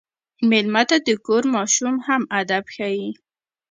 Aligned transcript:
مېلمه 0.49 0.83
ته 0.89 0.97
د 1.07 1.09
کور 1.25 1.43
ماشوم 1.55 1.95
هم 2.07 2.21
ادب 2.39 2.63
ښيي. 2.75 3.09